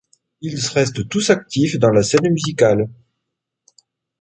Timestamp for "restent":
0.69-1.07